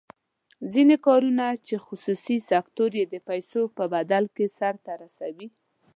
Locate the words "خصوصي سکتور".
1.85-2.91